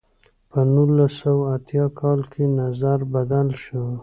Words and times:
په 0.49 0.59
نولس 0.73 1.13
سوه 1.21 1.43
اتیا 1.55 1.85
کال 1.99 2.19
کې 2.31 2.43
نظر 2.59 2.99
بدل 3.13 3.47
شو. 3.63 3.85